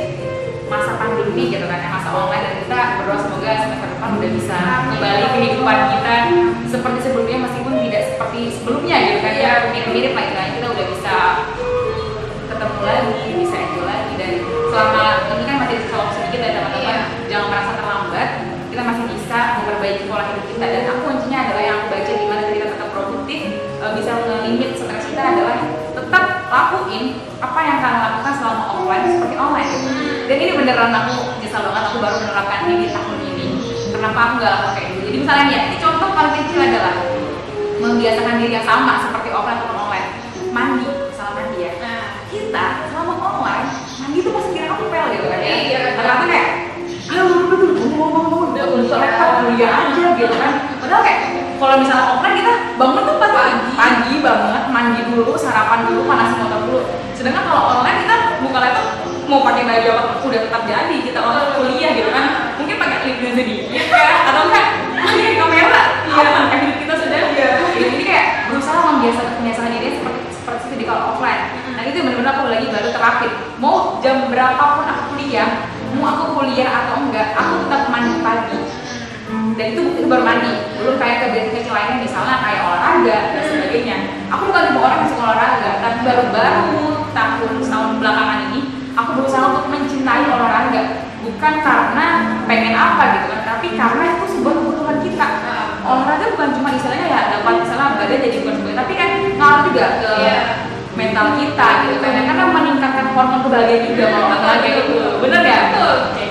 [0.68, 4.58] masa pandemi gitu kan ya masa online dan kita berdoa semoga semester depan udah bisa
[4.90, 6.14] kembali kehidupan kita
[6.68, 9.52] seperti sebelumnya meskipun tidak seperti sebelumnya gitu kan ya.
[9.72, 11.14] Mirip-mirip lah istilahnya kita udah bisa
[12.52, 14.30] ketemu lagi bisa enjoy lagi dan
[14.68, 16.98] selama ini kan masih waktu sedikit ya teman-teman Iya.
[17.32, 18.28] jangan merasa terlambat.
[18.68, 21.08] Kita masih bisa memperbaiki pola hidup kita dan aku
[26.46, 27.04] lakuin
[27.42, 29.70] apa yang kalian lakukan selama offline seperti online
[30.26, 33.46] dan ini beneran aku nyesal banget aku baru menerapkan ini tahun ini
[33.90, 36.94] kenapa aku nggak lakukan kayak jadi misalnya nih ya ini contoh paling kecil adalah
[37.76, 40.08] membiasakan diri yang sama seperti offline ataupun online
[40.54, 43.66] mandi salah mandi ya nah kita selama online
[44.00, 45.92] mandi tuh pasti kira aku pel gitu kan ya Iya, kan.
[45.98, 46.48] ternyata kayak
[47.46, 51.20] betul bangun bangun bangun udah buka laptop kuliah aja gitu kan padahal kayak
[51.56, 53.65] kalau misalnya offline kita bangun tuh pas pagi
[54.34, 56.80] banget mandi dulu sarapan dulu panasin motor dulu.
[57.14, 58.86] Sedangkan kalau online kita buka laptop
[59.26, 60.96] mau pakai baju apa udah tetap jadi.
[61.06, 62.24] Kita online kuliah gitu kan.
[62.58, 64.66] Mungkin pakai lip gloss sedikit ya atau enggak
[64.98, 65.82] pakai kamera.
[66.10, 67.20] Iya efek kita sudah.
[67.36, 71.42] Ya jadi kayak berusaha membiasakan diri seperti seperti itu di kalau offline.
[71.76, 76.24] Nah itu benar-benar aku lagi baru terapin mau jam berapa pun aku kuliah mau aku
[76.40, 78.58] kuliah atau enggak aku tetap mandi pagi
[79.56, 80.52] dan itu, itu baru mandi.
[80.76, 83.96] Belum kayak kecil lainnya misalnya kayak olahraga dan sebagainya.
[84.28, 86.84] Aku bukan tipe orang yang suka olahraga tapi baru-baru
[87.16, 88.60] tahun setahun belakangan ini
[88.92, 90.82] aku berusaha untuk mencintai olahraga.
[91.26, 92.06] Bukan karena
[92.46, 95.26] pengen apa gitu kan tapi karena itu sebuah kebutuhan kita.
[95.86, 99.08] Olahraga bukan cuma istilahnya ya dapat misalnya badan jadi bukan sebagai tapi kan
[99.40, 100.38] ngaruh juga ke Iya.
[100.96, 102.12] mental kita gitu kan.
[102.28, 106.25] Karena meningkatkan hormon kebahagiaan juga nggak kayak gitu bener ya Betul.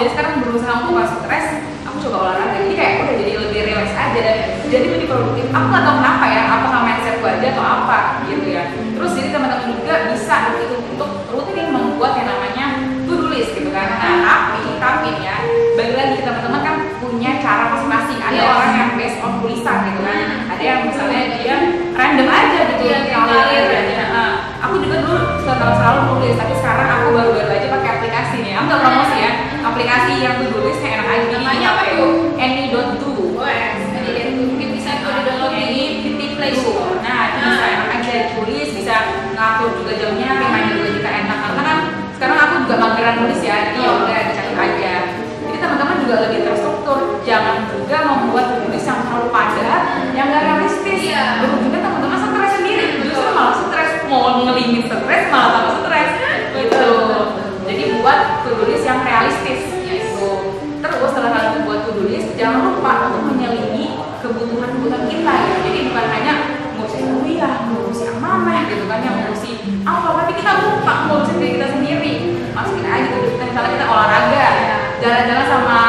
[0.00, 1.46] Dari sekarang berusaha untuk nggak stres
[1.84, 2.56] aku coba olahraga.
[2.64, 4.36] Jadi kayak udah jadi lebih relax aja dan
[4.72, 5.44] jadi lebih produktif.
[5.52, 8.62] Aku nggak tahu kenapa ya apakah mindset gue aja atau apa gitu ya.
[8.72, 12.64] Terus jadi teman-teman juga bisa gitu untuk rutin membuat yang namanya
[13.04, 13.92] to do list gitu kan.
[14.00, 15.36] Nah tapi tapi ya
[15.76, 18.18] bagi lagi teman-teman kan punya cara masing-masing.
[18.24, 18.48] Ada Yes.
[18.56, 20.16] orang yang based on tulisan gitu kan.
[20.16, 20.52] Hmm.
[20.56, 21.56] ada yang misalnya dia
[21.92, 23.98] random aja gitu Iya, yang ngalir ngalir.
[24.60, 28.52] aku juga dulu selalu selalu nulis tapi sekarang aku baru-baru aja pakai aplikasi nih.
[28.56, 31.26] Aku nggak promosi ya aplikasi yang tuh nulisnya enak aja.
[31.36, 32.12] Namanya apa pakai tuh?
[32.40, 33.10] Any.do
[34.10, 35.84] jadi mungkin bisa itu di download di
[36.18, 36.98] di Play Store.
[37.00, 38.94] Nah itu bisa enak aja ditulis bisa
[39.36, 41.38] ngatur juga jamnya reminder juga jika enak.
[41.44, 41.78] Karena kan
[42.16, 44.94] sekarang aku juga mageran nulis ya jadi ya udah dicatat aja.
[45.40, 46.98] Jadi teman-teman juga lebih terstruktur.
[47.24, 49.82] Jangan juga membuat tulis yang terlalu padat
[50.16, 51.00] yang nggak realistis.
[51.00, 51.24] Iya.
[51.40, 52.84] berujungnya teman-teman stres sendiri.
[53.08, 53.90] Justru malah stres.
[54.10, 56.10] Mau ngelimit stres malah tambah stres.
[56.50, 56.88] Gitu
[58.00, 60.32] buat tulis yang realistis gitu
[60.80, 65.54] terus salah satu buat to-do list jangan lupa untuk menyelingi kebutuhan-kebutuhan kita ya.
[65.64, 66.34] Jadi bukan hanya
[66.76, 71.68] ngurusin kuliah ngurusin amanah gitu kan yang ngurusi apa tapi kita lupa ngurusin diri kita
[71.76, 72.12] sendiri.
[72.56, 74.46] Masukin aja tuh kita misalnya kita olahraga
[75.00, 75.80] jalan-jalan sama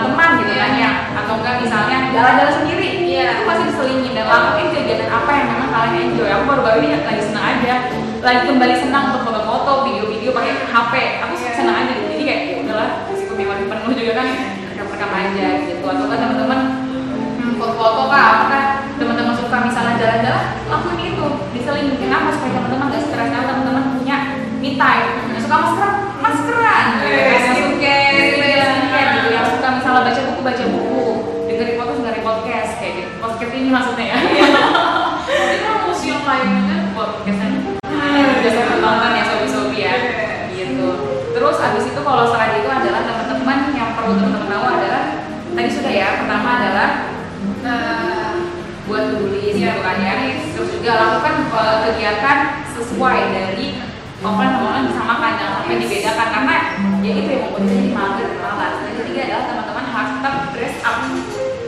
[0.00, 0.90] teman gitu kan ya.
[1.12, 3.30] Atau enggak misalnya jalan-jalan sendiri Iya.
[3.30, 6.28] itu pasti diselingin dan lakuin kegiatan apa yang memang kalian enjoy.
[6.34, 7.74] Aku baru-baru ini lagi senang aja
[8.24, 9.23] lagi kembali senang untuk
[9.74, 11.50] foto-foto video-video pakai HP aku Iya.
[11.50, 12.06] senang aja gitu.
[12.14, 14.26] jadi kayak ya udahlah risiko memori penuh juga kan
[14.70, 15.82] rekam-rekam aja gitu.
[15.82, 16.60] Atau kan teman-teman
[17.34, 18.62] hmm, foto-foto kah apa kan
[18.94, 20.44] teman-teman suka misalnya jalan-jalan?
[20.70, 22.30] Lakuin itu diselingin kenapa?
[22.30, 23.26] Supaya teman-teman gak stres.
[23.26, 24.16] Karena teman-teman punya
[24.62, 25.06] me time.
[25.34, 25.94] Yang suka maskeran.
[26.22, 29.34] Maskeran Eh, yang suka skincare, skincare, skincare gitu iya.
[29.34, 31.02] yang suka misalnya baca buku baca buku.
[31.44, 33.10] Dengerin podcast dengerin podcast kayak gitu.
[33.18, 34.16] Podcast ini maksudnya ya
[51.84, 52.38] kegiatan
[52.72, 53.66] sesuai dari
[54.24, 56.28] offline sama online bisa makan jangan sampai dibedakan.
[56.32, 56.54] Karena
[57.04, 60.96] ya itu yang membuat jadi mager malas dan ketiga adalah teman-teman harus tetap dress up.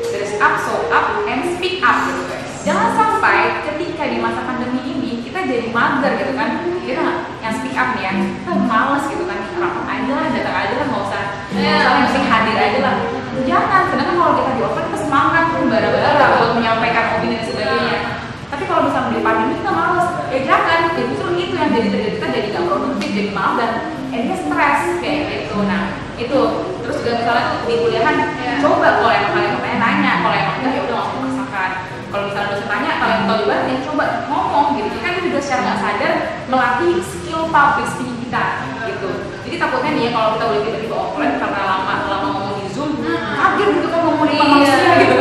[0.09, 2.09] Dress up show up and speak up.
[2.09, 2.23] Gitu
[2.67, 6.65] jangan sampai ketika di masa pandemi ini kita jadi mager gitu kan.
[6.87, 7.03] Kita
[7.45, 9.39] yang speak up nih ya kita males gitu kan.
[9.57, 11.25] Rapat aja lah datang aja lah nggak usah.
[11.53, 12.97] Nggak usah hadir aja lah.
[13.45, 18.16] Jangan sedangkan kalau kita di offline kita semangat tuh bara-bara buat menyampaikan opini dan sebagainya
[18.57, 20.09] tapi kalau misalnya di pandemi kita males.
[20.33, 23.71] Ya jangan ya justru itu yang jadi terjadi kita jadi gak produktif jadi malas dan
[24.09, 25.57] akhirnya stres kayak gitu.
[25.69, 25.83] Nah
[26.17, 26.41] itu.
[26.81, 28.53] Terus juga misalnya di kuliahan Iya.
[28.65, 31.71] coba kalau emang kalian mau tanya nanya kalau emang enggak ya udah nggak usah memaksakan
[32.09, 34.89] kalau misalnya dosen tanya kalian tahu jawaban ya coba ngomong gitu.
[35.05, 36.13] Kan itu juga secara nggak sadar
[36.49, 38.45] melatih skill public speaking kita
[38.89, 39.11] gitu.
[39.45, 42.91] Jadi takutnya nih ya kalau kita udah tiba-tiba offline karena lama lama ngomong di zoom
[43.05, 44.55] kaget gitu kan ngomong di depan Iya.
[44.57, 45.17] manusia gitu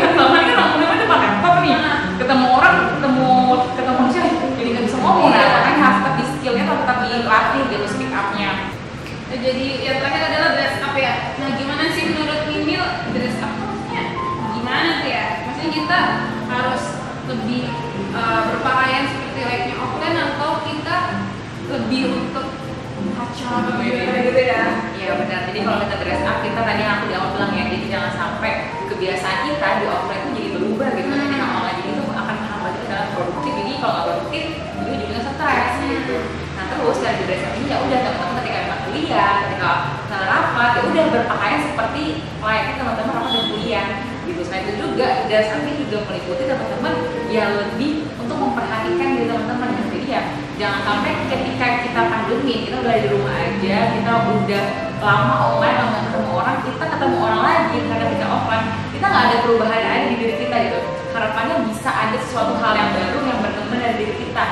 [53.03, 54.63] di rumah aja kita udah
[55.03, 58.67] lama online nggak ketemu orang kita ketemu orang lagi karena kita offline.
[58.95, 60.79] Kita nggak ada perubahan yang ada di diri kita gitu.
[61.15, 64.45] Harapannya bisa ada sesuatu hal yang baru yang berkembang dari kita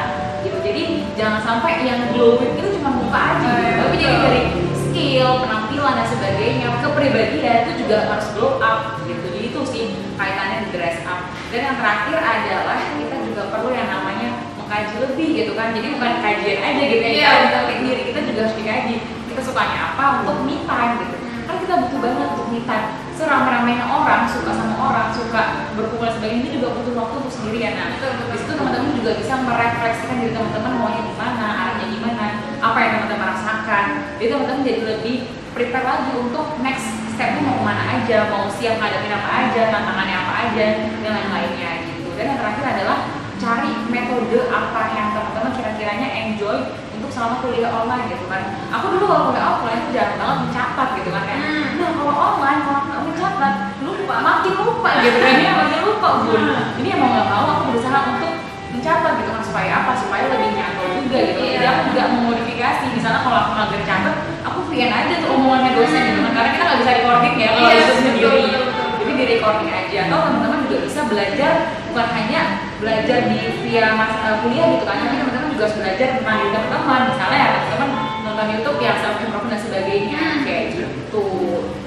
[0.43, 0.57] gitu.
[0.63, 0.83] Jadi
[1.15, 3.63] jangan sampai yang glowing itu cuma muka aja gitu.
[3.63, 4.41] Iya, tapi jadi dari
[4.77, 9.25] skill penampilan dan sebagainya kepribadian itu juga harus glow up gitu.
[9.33, 9.83] Jadi itu sih
[10.19, 11.31] kaitannya di dress up.
[11.49, 14.42] Dan yang terakhir adalah kita juga perlu yang namanya
[14.73, 15.69] mengkaji lebih gitu kan.
[15.77, 18.95] Jadi bukan kajian aja gitu ya Kita- diri kita juga harus dikaji.
[19.29, 21.15] Kita sukanya apa untuk me time gitu.
[21.45, 22.87] Kan kita butuh banget untuk me time.
[23.13, 27.77] Seramai-ramainya orang suka sama orang suka berkumpul sebagainya ini juga butuh waktu untuk sendirian.
[27.77, 28.27] Nah Betul, betul.
[28.33, 32.25] di situ teman-teman juga bisa merefleksikan diri teman-teman maunya gimana arahnya gimana
[32.57, 33.85] apa yang teman-teman rasakan.
[34.17, 35.17] Jadi teman-teman jadi lebih
[35.53, 40.17] prepare lagi untuk next stepnya mau ke mana aja mau siap ngadepin apa aja tantangannya
[40.17, 40.65] apa aja
[41.05, 42.09] dan lain-lainnya gitu.
[42.17, 42.97] Dan yang terakhir adalah
[43.43, 46.57] cari metode apa yang teman-teman kira-kiranya enjoy
[46.93, 50.87] untuk selama kuliah online gitu kan aku dulu kalau kuliah offline itu jarang banget mencatat
[50.95, 51.65] gitu kan kayak Hmm.
[51.75, 53.53] nah kalau online kalau nggak mencatat
[53.83, 56.41] lupa makin lupa gitu kan ya makin lupa bun
[56.79, 58.33] ini mau nggak mau aku berusaha untuk
[58.71, 61.51] mencatat gitu kan supaya apa supaya lebih nyantol juga gitu Iya.
[61.53, 66.01] jadi aku juga memodifikasi misalnya kalau aku nggak catat aku VN aja tuh omongannya dosen
[66.07, 68.87] gitu kan karena kita nggak bisa recording ya kalau Iya, itu betul, sendiri betul, betul.
[69.03, 71.51] jadi di recording aja atau teman-teman juga bisa belajar
[71.91, 72.41] bukan hanya
[72.83, 74.95] belajar di via mas, eh, kuliah gitu kan.
[74.99, 79.17] Tapi teman-teman juga harus belajar tentang diri teman-teman misalnya ya teman-teman nonton YouTube yang self
[79.23, 80.21] improve dan sebagainya.
[80.21, 80.41] Hmm.
[80.43, 81.25] kayak gitu.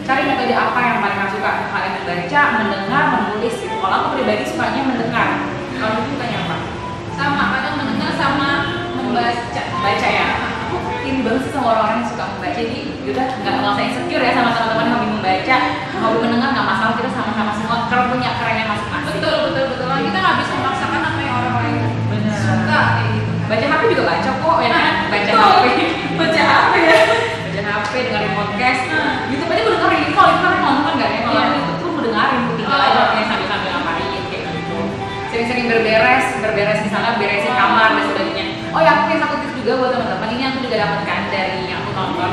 [0.07, 3.77] Cari metode apa yang paling kalian suka kalian membaca mendengar menulis gitu.
[3.77, 5.29] Kalau aku pribadi sukanya mendengar.
[5.77, 6.57] Kalau itu sukanya apa?
[7.19, 8.49] Sama kadang mendengar sama
[8.97, 9.63] membaca.
[9.83, 10.29] Baca ya?
[10.67, 12.61] Aku ini banget sih sama orang-orang yang suka membaca.
[12.63, 15.57] Jadi yaudah nggak usah insecure ya sama teman-teman hobi membaca.
[16.01, 17.77] Hobi mendengar nggak masalah kita sama-sama semua.
[17.91, 19.15] Punya kerennya masing-masing.
[19.19, 19.87] Betul betul betul.
[20.07, 20.86] Kita nggak bisa memaksakan
[22.77, 23.47] Kayak gitu kan.
[23.47, 24.85] baca HP juga baca kok ya kan?
[25.13, 25.33] Baca.
[25.33, 25.65] HP
[26.17, 26.99] baca apa ya.
[27.47, 28.81] Baca HP dengerin podcast.
[28.87, 29.15] Hmm.
[29.31, 30.05] YouTube aja gue dengerin.
[30.13, 31.21] Kalau itu kan nonton nggak ya?
[31.23, 32.41] Kalau aku YouTube tuh gue dengerin.
[32.57, 32.87] Tinggal Oh.
[32.87, 34.79] aja kayak sambil sambil ngapain kayak gitu.
[35.31, 38.45] Sering-sering berberes berberes misalnya beresin kamar dan sebagainya.
[38.71, 40.29] Oh ya aku punya satu tips juga buat teman-teman.
[40.33, 42.31] Ini aku juga dapatkan dari yang aku nonton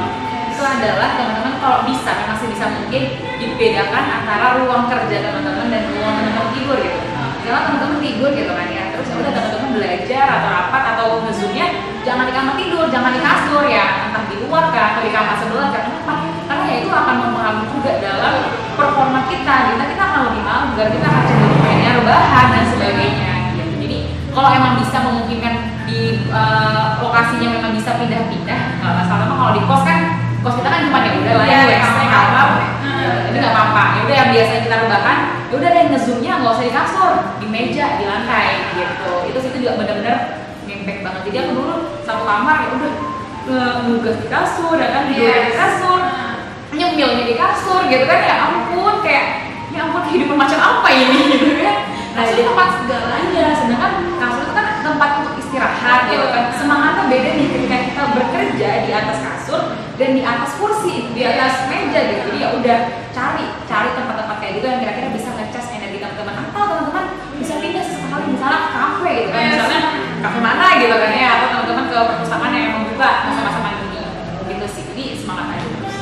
[0.53, 3.03] itu adalah teman-teman kalau bisa memang sih bisa mungkin
[3.35, 6.99] dibedakan antara ruang kerja teman-teman dan ruang teman-teman tidur gitu.
[7.41, 8.83] Misalnya teman-teman tidur gitu kan ya
[9.15, 11.67] udah teman-teman belajar atau rapat atau ngezoomnya
[12.03, 13.85] jangan di kamar tidur jangan di kasur ya.
[14.09, 16.13] Entah di luar kah atau di kamar sebelah kah kenapa?
[16.43, 18.33] Karena ya itu akan mempengaruhi juga dalam
[18.73, 19.55] performa kita.
[19.73, 23.71] Kita kita akan lebih mager kita akan cenderung pengennya rebahan dan sebagainya gitu.
[23.79, 23.97] Jadi
[24.33, 29.25] kalau emang bisa memungkinkan di eh, lokasinya memang bisa pindah-pindah nggak masalah.
[29.29, 29.99] Kalau di kos kan
[30.43, 32.07] kos kita kan cuma ya udah lah ya Iya, WC kamar.
[32.11, 32.47] kamar
[32.83, 32.99] Hmm.
[32.99, 33.83] ya, jadi nggak apa-apa.
[33.95, 37.47] Ya udah yang biasanya kita rebahan ya udah deh ngezoomnya nggak usah di kasur di
[37.47, 39.11] meja di lantai gitu.
[39.27, 40.17] Itu itu juga bener-bener
[40.65, 41.21] impact banget.
[41.29, 42.93] Jadi aku dulu satu kamar ya udah
[43.85, 45.45] nugas di kasur ya kan tidur Yes.
[45.45, 45.99] di kasur
[46.73, 49.25] nyemilnya di kasur gitu kan ya ampun kayak
[49.69, 51.77] ya ampun kehidupan macam apa ini gitu kan.
[52.13, 53.45] Nah Kasur jadi tempat segalanya.
[53.57, 56.43] sedangkan kasur itu kan tempat untuk istirahat gitu kan.
[56.55, 59.61] Semangatnya beda nih ketika kita bekerja di atas kasur
[59.93, 62.21] dan di atas kursi di atas meja gitu.
[62.33, 62.77] Jadi ya udah
[63.13, 66.33] cari cari tempat-tempat kayak gitu yang kira-kira bisa ngecas energi teman-teman.
[66.49, 67.05] Atau teman-teman?
[67.37, 69.43] Bisa pindah sesekali misalnya ke kafe gitu kan.
[69.53, 69.81] Misalnya
[70.25, 71.29] kafe mana gitu kan ya.
[71.37, 74.01] Atau teman-teman ke perpustakaan yang emang buka masa-masa pandemi
[74.49, 74.83] gitu sih.
[74.89, 75.67] Jadi semangat aja.
[75.69, 75.97] Terus.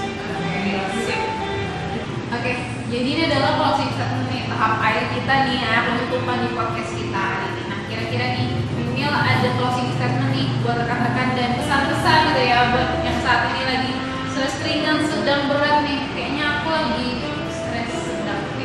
[2.32, 2.51] Oke,
[2.88, 7.21] jadi ini adalah closing statement nih tahap akhir kita nih ya penutupan di podcast kita
[7.21, 7.63] hari ini.
[7.67, 13.04] Nah, kira-kira nih Mimil ada closing statement nih buat rekan-rekan dan pesan-pesan gitu ya buat
[13.04, 13.96] yang saat ini lagi
[14.28, 16.04] stres ringan sedang berat nih.
[16.12, 17.08] Kayaknya aku lagi
[17.48, 18.44] stres sedang.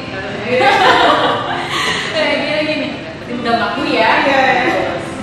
[2.10, 2.88] kayak gini gini
[3.46, 4.10] udah ngaku ya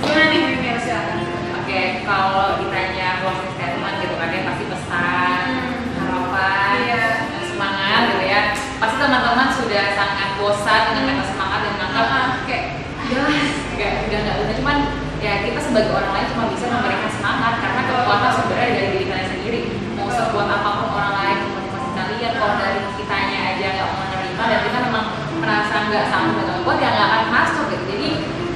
[0.00, 1.28] Gimana nih Mimil silakan.
[1.60, 5.92] Oke, kalau ditanya closing statement gitu kan ya pasti pesan, Hmm.
[6.00, 7.04] harapan, Iya.
[7.44, 8.40] semangat gitu ya.
[8.80, 12.64] Pasti teman-teman sudah sangat bosan dengan kata semangat dan menganggap Ah, kayak
[13.12, 13.20] ya
[13.76, 14.76] nggak udah nggak udah cuman
[15.20, 19.28] ya kita sebagai orang lain cuma bisa memberikan semangat karena kekuatan sebenarnya dari diri kalian
[19.32, 19.60] sendiri.
[19.96, 24.42] Mau sekuat apa pun orang lain memotivasi kalian, kalau dari kitanya aja nggak mau menerima
[24.44, 25.04] dan kita memang
[25.40, 27.84] merasa nggak sanggup dan nggak kuat ya nggak akan masuk gitu.
[27.88, 28.08] Jadi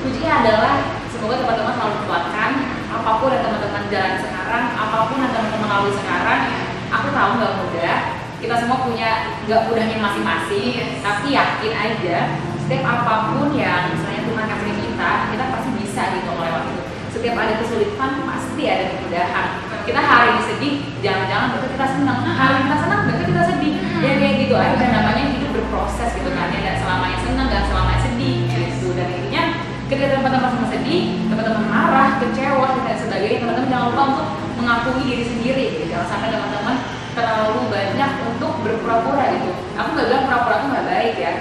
[0.05, 0.75] kuncinya adalah
[1.11, 2.51] semoga teman-teman selalu dikuatkan
[2.89, 6.41] apa pun yang teman-teman jalan sekarang apa pun yang teman-teman lalui sekarang
[6.89, 7.97] aku tahu nggak mudah.
[8.39, 11.03] Kita semua punya nggak mudahnya masing-masing Yes.
[11.03, 12.17] tapi yakin aja
[12.63, 16.83] setiap apa pun yang misalnya Tuhan kasih kita kita pasti bisa gitu melewati itu.
[17.11, 19.47] Setiap ada kesulitan pasti ada kemudahan.
[19.83, 22.19] Kita hari ini sedih jangan-jangan besok kita senang.
[22.23, 23.73] Hari ini kita senang besok kita sedih.
[23.99, 28.37] Ya kayak gitu aja namanya hidup berproses gitu kan ya selamanya senang nggak selamanya sedih
[28.47, 28.89] gitu.
[28.95, 29.43] Dan intinya
[29.89, 34.29] ketika teman-teman sama sedih teman-teman marah kecewa dan sebagainya teman-teman jangan lupa untuk
[34.61, 35.85] mengakui diri sendiri gitu.
[35.89, 36.77] jangan sampai teman-teman
[37.17, 39.51] terlalu banyak untuk berpura-pura gitu.
[39.75, 41.33] Aku nggak bilang pura-pura itu nggak baik ya.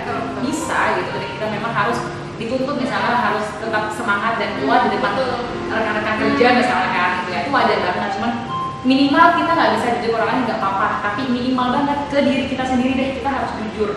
[0.42, 2.00] Bisa gitu jadi kita memang harus
[2.40, 5.12] dituntut misalnya harus tetap semangat dan kuat di depan
[5.68, 7.40] rekan-rekan kerja misalnya kan gitu ya.
[7.44, 8.32] Itu wajar banget cuman
[8.88, 10.88] minimal kita nggak bisa jujur orang lain nggak apa-apa.
[11.04, 13.92] Tapi minimal banget ke diri kita sendiri deh kita harus jujur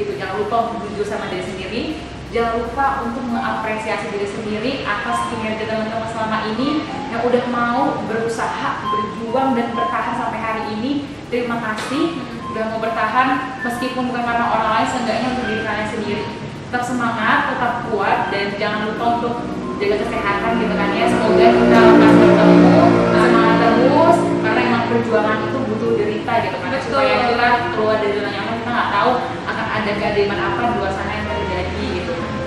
[0.00, 0.12] gitu.
[0.16, 1.82] Jangan lupa untuk jujur sama diri sendiri
[2.30, 8.86] jangan lupa untuk mengapresiasi diri sendiri atas kinerja teman-teman selama ini yang udah mau berusaha
[8.86, 11.10] berjuang dan bertahan sampai hari ini.
[11.26, 12.22] Terima kasih.
[12.50, 16.24] Udah mau bertahan meskipun bukan karena orang lain seenggaknya untuk diri kalian sendiri.
[16.70, 19.34] Tetap semangat tetap kuat dan jangan lupa untuk
[19.82, 21.06] jaga kesehatan gitu kan ya.
[21.10, 26.70] Semoga kita lekas bertemu semangat terus karena emang perjuangan itu butuh derita gitu kan.
[26.78, 29.12] Supaya kita keluar dari zona nyaman kita nggak tahu
[29.50, 31.19] akan ada keadilan apa di luar sana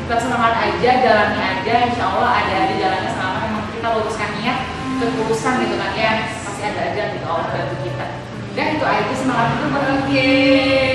[0.03, 4.57] tetap semangat aja jalani aja insya Allah ada di jalannya selama memang kita luruskan niat
[4.99, 6.11] ketulusan gitu kan ya
[6.43, 8.05] pasti ada aja gitu Allah bantu kita.
[8.53, 10.29] Dan itu aja semangat itu Oke,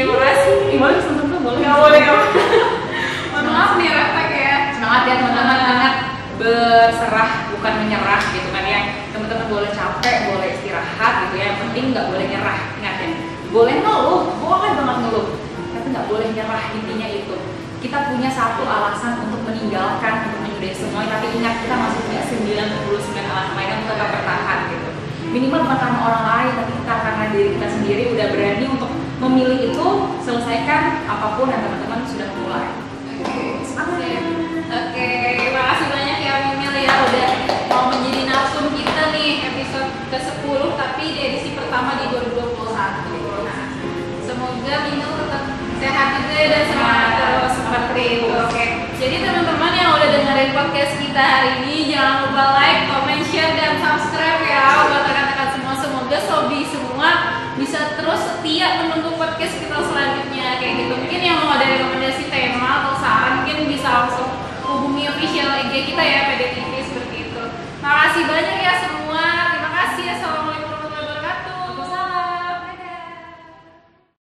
[0.06, 1.00] makasih.
[1.02, 2.44] semangat boleh Nggak boleh, nggak boleh.
[3.32, 5.58] Mohon maaf nih Rafa kayak semangat ya teman-teman.
[5.58, 5.94] Ingat
[6.38, 8.80] berserah bukan menyerah gitu kan ya.
[9.10, 11.44] Teman-teman boleh capek boleh istirahat gitu ya.
[11.50, 13.08] Yang penting nggak boleh nyerah ingat ya.
[13.48, 15.26] Boleh ngeluh boleh banget ngeluh.
[15.74, 17.36] Tapi nggak boleh nyerah intinya itu
[17.78, 23.22] kita punya satu alasan untuk meninggalkan untuk menyudahi semua tapi ingat kita masih punya 99
[23.22, 24.90] alasan lain untuk tetap bertahan gitu.
[25.28, 28.90] Minimal bukan karena orang lain tapi kita karena diri kita sendiri udah berani untuk
[29.22, 29.86] memilih itu
[30.26, 32.66] selesaikan apa pun yang teman-teman sudah mulai.
[33.18, 33.62] Oke,
[34.68, 35.10] Oke,
[35.54, 37.30] makasih banyak ya Mimil ya udah
[37.70, 42.74] mau menjadi narsum kita nih episode ke-10 tapi di edisi pertama di 2021.
[43.46, 43.62] Nah,
[44.26, 45.42] semoga Mimil tetap
[45.78, 46.64] sehat juga ya dan.
[46.68, 47.17] Semangat
[47.86, 53.54] Oke jadi teman-teman yang udah dengerin podcast kita hari ini jangan lupa like comment share
[53.54, 55.74] dan subscribe ya buat rekan-rekan semua.
[55.78, 57.10] Semoga sobi semua
[57.54, 60.58] bisa terus setia menunggu podcast kita selanjutnya.
[60.58, 60.94] Kayak gitu.
[60.98, 64.28] Mungkin yang mau ada rekomendasi tema atau saran mungkin bisa langsung
[64.66, 67.42] hubungi official IG kita ya PDTV seperti itu.
[67.78, 68.97] Makasih banyak ya semua.